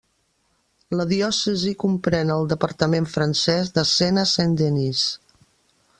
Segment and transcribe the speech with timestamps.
[0.99, 5.05] La diòcesi comprèn el departament francès de Sena Saint-Denis.